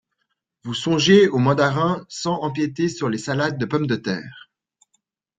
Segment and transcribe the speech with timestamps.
[0.63, 4.49] Vous songiez aux malandrins sans empiéter sur les salades de pommes de terre.